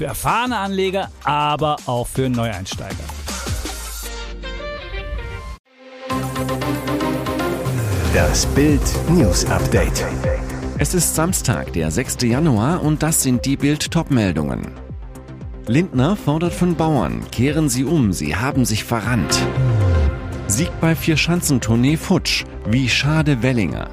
[0.00, 3.04] Für erfahrene Anleger, aber auch für Neueinsteiger.
[8.14, 10.06] Das Bild News Update.
[10.78, 12.16] Es ist Samstag, der 6.
[12.22, 14.68] Januar und das sind die Bild Topmeldungen.
[15.66, 19.38] Lindner fordert von Bauern, kehren Sie um, Sie haben sich verrannt.
[20.46, 23.90] Sieg bei Vierschanzentournee Futsch, wie schade Wellinger.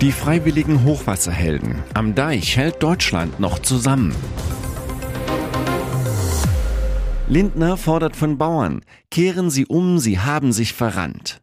[0.00, 1.82] Die freiwilligen Hochwasserhelden.
[1.92, 4.14] Am Deich hält Deutschland noch zusammen.
[7.28, 11.42] Lindner fordert von Bauern, kehren Sie um, Sie haben sich verrannt.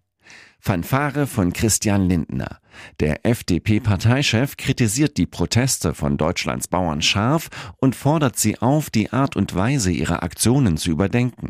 [0.60, 2.60] Fanfare von Christian Lindner.
[3.00, 9.36] Der FDP-Parteichef kritisiert die Proteste von Deutschlands Bauern scharf und fordert sie auf, die Art
[9.36, 11.50] und Weise ihrer Aktionen zu überdenken.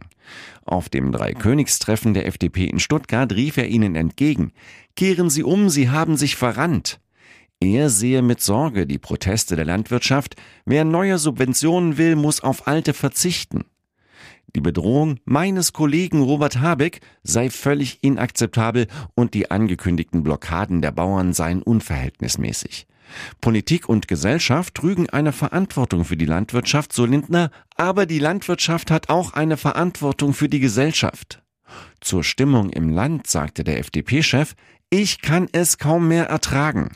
[0.66, 4.52] Auf dem Dreikönigstreffen der FDP in Stuttgart rief er ihnen entgegen,
[4.96, 7.00] Kehren Sie um, Sie haben sich verrannt.
[7.60, 10.36] Er sehe mit Sorge die Proteste der Landwirtschaft.
[10.66, 13.66] Wer neue Subventionen will, muss auf alte verzichten.
[14.56, 21.34] Die Bedrohung meines Kollegen Robert Habeck sei völlig inakzeptabel und die angekündigten Blockaden der Bauern
[21.34, 22.88] seien unverhältnismäßig.
[23.42, 29.10] Politik und Gesellschaft trügen eine Verantwortung für die Landwirtschaft, so Lindner, aber die Landwirtschaft hat
[29.10, 31.42] auch eine Verantwortung für die Gesellschaft.
[32.02, 34.56] Zur Stimmung im Land sagte der FDP-Chef,
[34.90, 36.92] ich kann es kaum mehr ertragen.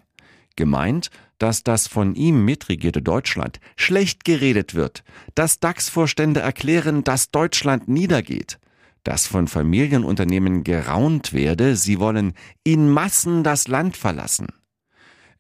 [0.56, 1.10] Gemeint,
[1.42, 5.04] dass das von ihm mitregierte Deutschland schlecht geredet wird,
[5.34, 8.60] dass DAX-Vorstände erklären, dass Deutschland niedergeht,
[9.04, 12.34] dass von Familienunternehmen geraunt werde, sie wollen
[12.64, 14.50] in Massen das Land verlassen.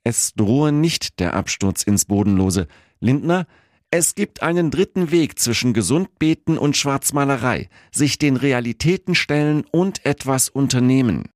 [0.04, 2.68] Es drohe nicht der Absturz ins Bodenlose.
[3.00, 3.46] Lindner,
[3.92, 10.50] es gibt einen dritten Weg zwischen Gesundbeten und Schwarzmalerei, sich den Realitäten stellen und etwas
[10.50, 11.30] unternehmen.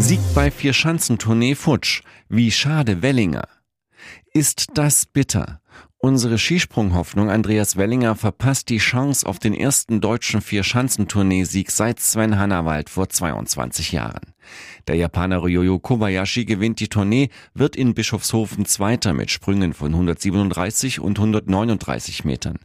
[0.00, 2.02] Sieg bei Vierschanzentournee Futsch.
[2.28, 3.48] Wie schade Wellinger.
[4.32, 5.60] Ist das bitter?
[6.00, 12.88] Unsere Skisprunghoffnung Andreas Wellinger verpasst die Chance auf den ersten deutschen Vierschanzentournee-Sieg seit Sven Hannawald
[12.88, 14.34] vor 22 Jahren.
[14.86, 21.00] Der Japaner Ryoyo Kobayashi gewinnt die Tournee, wird in Bischofshofen Zweiter mit Sprüngen von 137
[21.00, 22.60] und 139 Metern.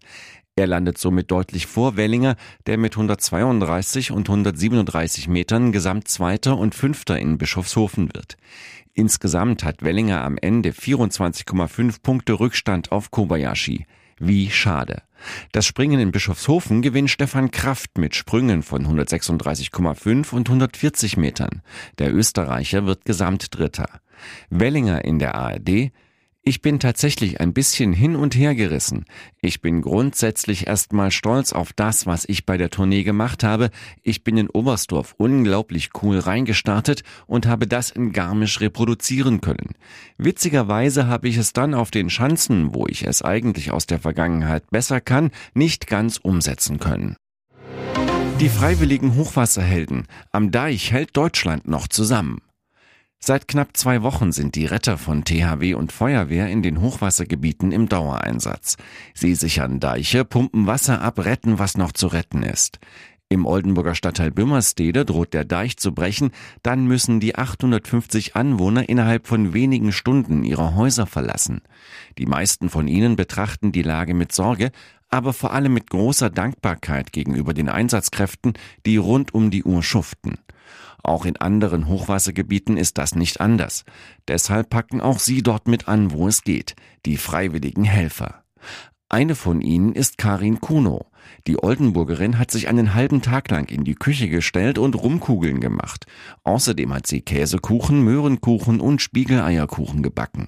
[0.56, 2.36] Er landet somit deutlich vor Wellinger,
[2.68, 8.38] der mit 132 und 137 Metern Gesamtzweiter und Fünfter in Bischofshofen wird.
[8.94, 13.88] Insgesamt hat Wellinger am Ende 24,5 Punkte Rückstand auf Kobayashi.
[14.19, 15.02] Wie schade.
[15.52, 21.64] Das Springen in Bischofshofen gewinnt Stefan Kraft mit Sprüngen von 136,5 und 140 Metern.
[21.97, 23.90] Der Österreicher wird Gesamtdritter.
[24.52, 25.91] Wellinger in der ARD
[26.46, 29.06] ich bin tatsächlich ein bisschen hin und her gerissen.
[29.42, 33.70] Ich bin grundsätzlich erstmal stolz auf das, was ich bei der Tournee gemacht habe.
[34.02, 39.76] Ich bin in Oberstdorf unglaublich cool reingestartet und habe das in Garmisch reproduzieren können.
[40.18, 44.70] Witzigerweise habe ich es dann auf den Schanzen, wo ich es eigentlich aus der Vergangenheit
[44.70, 47.16] besser kann, nicht ganz umsetzen können.
[48.42, 50.08] Die freiwilligen Hochwasserhelden.
[50.34, 52.42] Am Deich hält Deutschland noch zusammen.
[53.25, 57.88] Seit knapp zwei Wochen sind die Retter von THW und Feuerwehr in den Hochwassergebieten im
[57.88, 58.75] Dauereinsatz.
[59.13, 62.79] Sie sichern Deiche, pumpen Wasser ab, retten, was noch zu retten ist.
[63.29, 66.31] Im Oldenburger Stadtteil Bümmerstede droht der Deich zu brechen,
[66.63, 71.61] dann müssen die 850 Anwohner innerhalb von wenigen Stunden ihre Häuser verlassen.
[72.17, 74.73] Die meisten von ihnen betrachten die Lage mit Sorge,
[75.13, 78.53] aber vor allem mit großer Dankbarkeit gegenüber den Einsatzkräften,
[78.88, 80.40] die rund um die Uhr schuften.
[81.03, 83.85] Auch in anderen Hochwassergebieten ist das nicht anders.
[84.28, 86.75] Deshalb packen auch sie dort mit an, wo es geht,
[87.06, 88.44] die freiwilligen Helfer.
[89.07, 91.05] Eine von ihnen ist Karin Kuno.
[91.46, 96.08] Die Oldenburgerin hat sich einen halben Tag lang in die Küche gestellt und Rumkugeln gemacht.
[96.43, 100.47] Außerdem hat sie Käsekuchen, Möhrenkuchen und Spiegeleierkuchen gebacken.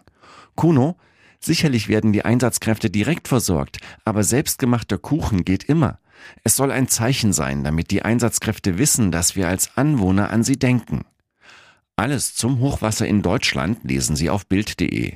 [0.55, 0.97] Kuno,
[1.45, 5.99] sicherlich werden die Einsatzkräfte direkt versorgt, aber selbstgemachter Kuchen geht immer.
[6.43, 10.57] Es soll ein Zeichen sein, damit die Einsatzkräfte wissen, dass wir als Anwohner an sie
[10.57, 11.05] denken.
[11.95, 15.13] Alles zum Hochwasser in Deutschland lesen Sie auf Bild.de.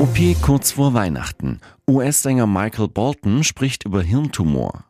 [0.00, 1.60] OP kurz vor Weihnachten.
[1.88, 4.84] US-Sänger Michael Bolton spricht über Hirntumor.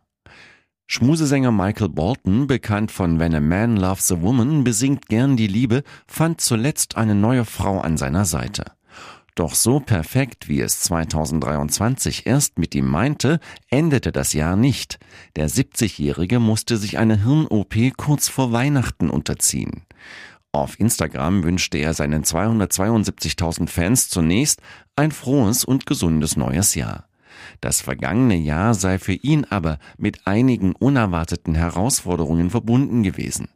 [0.86, 5.82] Schmusesänger Michael Bolton, bekannt von When a Man Loves a Woman, besingt gern die Liebe,
[6.06, 8.64] fand zuletzt eine neue Frau an seiner Seite.
[9.34, 15.00] Doch so perfekt, wie es 2023 erst mit ihm meinte, endete das Jahr nicht.
[15.34, 19.82] Der 70-Jährige musste sich eine Hirn-OP kurz vor Weihnachten unterziehen.
[20.52, 24.60] Auf Instagram wünschte er seinen 272.000 Fans zunächst
[24.94, 27.08] ein frohes und gesundes neues Jahr.
[27.60, 33.48] Das vergangene Jahr sei für ihn aber mit einigen unerwarteten Herausforderungen verbunden gewesen.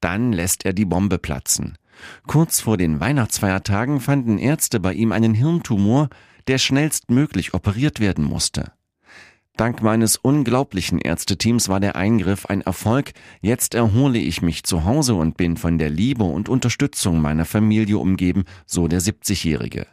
[0.00, 1.78] Dann lässt er die Bombe platzen.
[2.26, 6.08] Kurz vor den Weihnachtsfeiertagen fanden Ärzte bei ihm einen Hirntumor,
[6.46, 8.72] der schnellstmöglich operiert werden musste.
[9.56, 13.12] Dank meines unglaublichen Ärzteteams war der Eingriff ein Erfolg.
[13.42, 17.98] Jetzt erhole ich mich zu Hause und bin von der Liebe und Unterstützung meiner Familie
[17.98, 19.86] umgeben, so der 70-Jährige.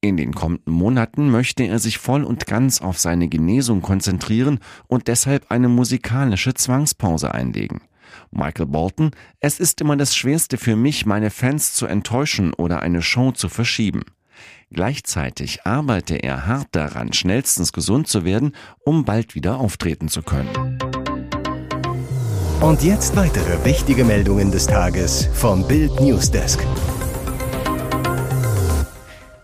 [0.00, 5.08] In den kommenden Monaten möchte er sich voll und ganz auf seine Genesung konzentrieren und
[5.08, 7.82] deshalb eine musikalische Zwangspause einlegen.
[8.30, 9.10] Michael Bolton,
[9.40, 13.48] es ist immer das Schwerste für mich, meine Fans zu enttäuschen oder eine Show zu
[13.48, 14.02] verschieben.
[14.70, 20.78] Gleichzeitig arbeite er hart daran, schnellstens gesund zu werden, um bald wieder auftreten zu können.
[22.60, 26.60] Und jetzt weitere wichtige Meldungen des Tages vom Bild Newsdesk.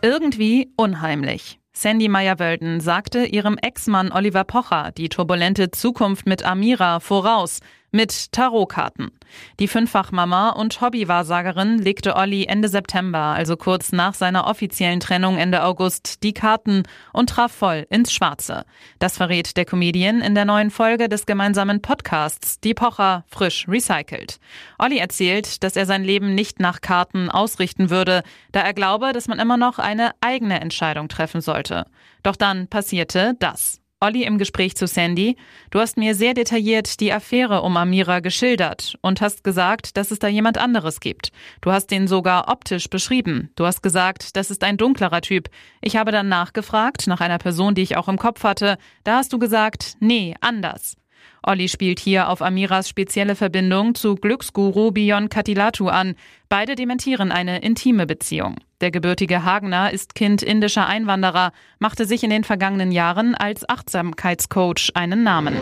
[0.02, 1.58] Irgendwie unheimlich.
[1.72, 7.60] Sandy Meyer-Wölden sagte ihrem Ex-Mann Oliver Pocher die turbulente Zukunft mit Amira voraus
[7.94, 9.12] mit Tarotkarten.
[9.60, 15.62] Die Fünffachmama und Hobbywahrsagerin legte Olli Ende September, also kurz nach seiner offiziellen Trennung Ende
[15.62, 16.82] August, die Karten
[17.12, 18.64] und traf voll ins Schwarze.
[18.98, 24.40] Das verrät der Comedian in der neuen Folge des gemeinsamen Podcasts Die Pocher frisch recycelt.
[24.78, 29.28] Olli erzählt, dass er sein Leben nicht nach Karten ausrichten würde, da er glaube, dass
[29.28, 31.86] man immer noch eine eigene Entscheidung treffen sollte.
[32.24, 33.83] Doch dann passierte das.
[34.04, 35.38] Olli im Gespräch zu Sandy,
[35.70, 40.18] du hast mir sehr detailliert die Affäre um Amira geschildert und hast gesagt, dass es
[40.18, 41.32] da jemand anderes gibt.
[41.62, 43.50] Du hast den sogar optisch beschrieben.
[43.56, 45.48] Du hast gesagt, das ist ein dunklerer Typ.
[45.80, 48.76] Ich habe dann nachgefragt nach einer Person, die ich auch im Kopf hatte.
[49.04, 50.96] Da hast du gesagt, nee, anders.
[51.46, 56.14] Olli spielt hier auf Amiras spezielle Verbindung zu Glücksguru Bion Katilatu an.
[56.48, 58.56] Beide dementieren eine intime Beziehung.
[58.80, 64.92] Der gebürtige Hagner ist Kind indischer Einwanderer, machte sich in den vergangenen Jahren als Achtsamkeitscoach
[64.94, 65.56] einen Namen.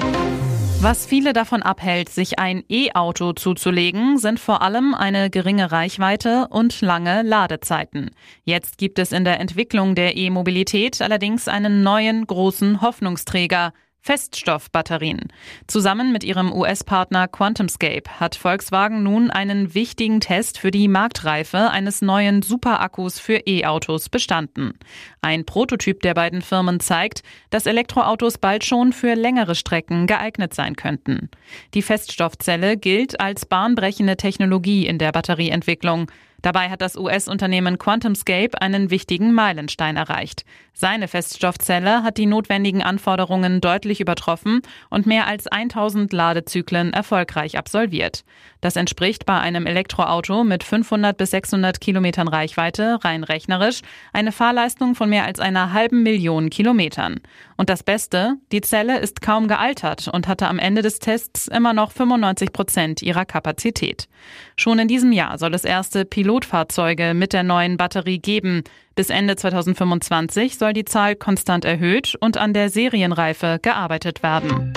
[0.81, 6.81] Was viele davon abhält, sich ein E-Auto zuzulegen, sind vor allem eine geringe Reichweite und
[6.81, 8.11] lange Ladezeiten.
[8.43, 13.73] Jetzt gibt es in der Entwicklung der E-Mobilität allerdings einen neuen großen Hoffnungsträger,
[14.05, 15.29] Feststoffbatterien.
[15.69, 22.03] Zusammen mit ihrem US-Partner QuantumScape hat Volkswagen nun einen wichtigen Test für die Marktreife eines
[22.03, 24.73] neuen Superakkus für E-Autos bestanden.
[25.21, 30.75] Ein Prototyp der beiden Firmen zeigt, dass Elektroautos bald schon für längere Strecken geeignet sein
[30.75, 31.31] könnten.
[31.75, 36.11] Die Feststoffzelle gilt als bahnbrechende Technologie in der Batterieentwicklung.
[36.43, 40.45] Dabei hat das US-Unternehmen QuantumScape einen wichtigen Meilenstein erreicht.
[40.75, 48.25] Seine Feststoffzelle hat die notwendigen Anforderungen deutlich übertroffen und mehr als 1000 Ladezyklen erfolgreich absolviert.
[48.61, 53.81] Das entspricht bei einem Elektroauto mit 500 bis 600 Kilometern Reichweite rein rechnerisch
[54.13, 57.21] eine Fahrleistung von mehr als einer halben Million Kilometern.
[57.57, 61.73] Und das Beste, die Zelle ist kaum gealtert und hatte am Ende des Tests immer
[61.73, 64.09] noch 95 Prozent ihrer Kapazität.
[64.57, 68.65] Schon in diesem Jahr soll es erste Pilotfahrzeuge mit der neuen Batterie geben.
[68.95, 74.73] Bis Ende 2025 soll die Zahl konstant erhöht und an der Serienreife gearbeitet werden.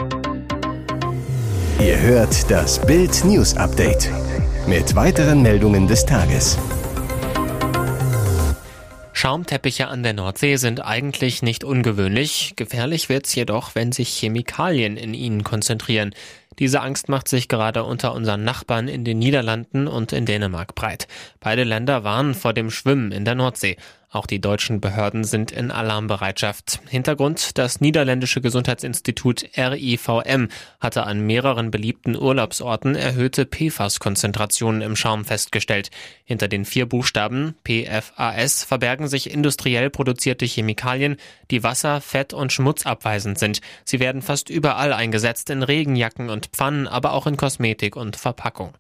[1.80, 4.10] Ihr hört das Bild News Update
[4.68, 6.58] mit weiteren Meldungen des Tages.
[9.14, 12.54] Schaumteppiche an der Nordsee sind eigentlich nicht ungewöhnlich.
[12.58, 16.14] Gefährlich wird's jedoch, wenn sich Chemikalien in ihnen konzentrieren.
[16.60, 21.08] Diese Angst macht sich gerade unter unseren Nachbarn in den Niederlanden und in Dänemark breit.
[21.40, 23.78] Beide Länder warnen vor dem Schwimmen in der Nordsee.
[24.16, 26.80] Auch die deutschen Behörden sind in Alarmbereitschaft.
[26.88, 30.48] Hintergrund, das niederländische Gesundheitsinstitut RIVM
[30.80, 35.92] hatte an mehreren beliebten Urlaubsorten erhöhte PFAS-Konzentrationen im Schaum festgestellt.
[36.24, 41.18] Hinter den vier Buchstaben PFAS verbergen sich industriell produzierte Chemikalien,
[41.52, 43.60] die Wasser, Fett und Schmutz abweisend sind.
[43.84, 48.74] Sie werden fast überall eingesetzt, in Regenjacken und Pfannen, aber auch in Kosmetik und Verpackung.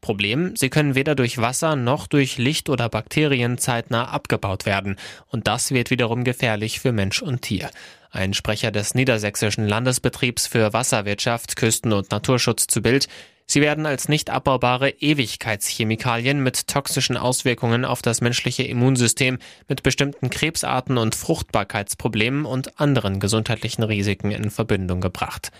[0.00, 4.96] Problem, sie können weder durch Wasser noch durch Licht oder Bakterien zeitnah abgebaut werden.
[5.28, 7.70] Und das wird wiederum gefährlich für Mensch und Tier.
[8.10, 13.08] Ein Sprecher des Niedersächsischen Landesbetriebs für Wasserwirtschaft, Küsten- und Naturschutz zu Bild.
[13.46, 19.38] Sie werden als nicht abbaubare Ewigkeitschemikalien mit toxischen Auswirkungen auf das menschliche Immunsystem,
[19.68, 25.50] mit bestimmten Krebsarten und Fruchtbarkeitsproblemen und anderen gesundheitlichen Risiken in Verbindung gebracht.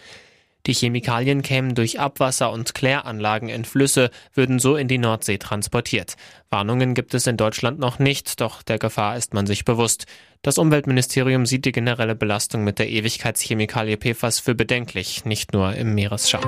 [0.66, 6.16] Die Chemikalien kämen durch Abwasser und Kläranlagen in Flüsse, würden so in die Nordsee transportiert.
[6.50, 10.06] Warnungen gibt es in Deutschland noch nicht, doch der Gefahr ist man sich bewusst.
[10.42, 15.94] Das Umweltministerium sieht die generelle Belastung mit der Ewigkeitschemikalie PFAS für bedenklich, nicht nur im
[15.94, 16.40] Meeresschau.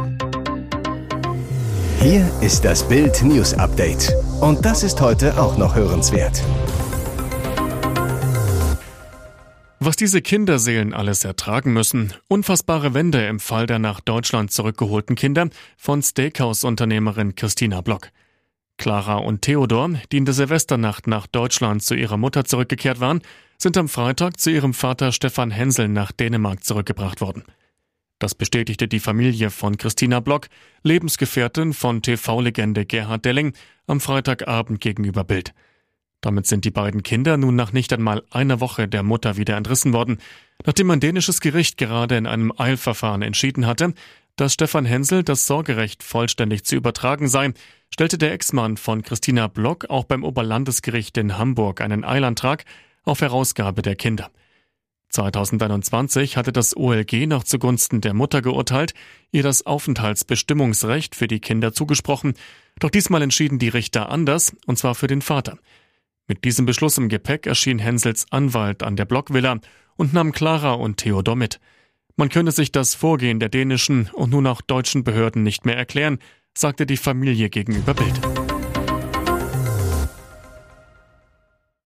[2.00, 4.12] Hier ist das Bild News Update.
[4.40, 6.42] Und das ist heute auch noch hörenswert.
[9.84, 12.14] Was diese Kinderseelen alles ertragen müssen.
[12.28, 18.10] Unfassbare Wende im Fall der nach Deutschland zurückgeholten Kinder von Steakhouse-Unternehmerin Christina Block.
[18.76, 23.22] Clara und Theodor, die in der Silvesternacht nach Deutschland zu ihrer Mutter zurückgekehrt waren,
[23.58, 27.42] sind am Freitag zu ihrem Vater Stefan Hensel nach Dänemark zurückgebracht worden.
[28.20, 30.46] Das bestätigte die Familie von Christina Block,
[30.84, 33.52] Lebensgefährtin von TV-Legende Gerhard Delling,
[33.88, 35.52] am Freitagabend gegenüber Bild.
[36.22, 39.92] Damit sind die beiden Kinder nun nach nicht einmal einer Woche der Mutter wieder entrissen
[39.92, 40.18] worden,
[40.64, 43.92] nachdem ein dänisches Gericht gerade in einem Eilverfahren entschieden hatte,
[44.36, 47.52] dass Stefan Hensel das Sorgerecht vollständig zu übertragen sei,
[47.90, 52.64] stellte der Ex-Mann von Christina Block auch beim Oberlandesgericht in Hamburg einen Eilantrag
[53.04, 54.30] auf Herausgabe der Kinder.
[55.10, 58.94] 2021 hatte das OLG noch zugunsten der Mutter geurteilt,
[59.32, 62.34] ihr das Aufenthaltsbestimmungsrecht für die Kinder zugesprochen,
[62.78, 65.58] doch diesmal entschieden die Richter anders, und zwar für den Vater.
[66.28, 69.58] Mit diesem Beschluss im Gepäck erschien Hensels Anwalt an der Blockvilla
[69.96, 71.60] und nahm Clara und Theodor mit.
[72.16, 76.18] Man könne sich das Vorgehen der dänischen und nun auch deutschen Behörden nicht mehr erklären,
[76.56, 78.51] sagte die Familie gegenüber Bild.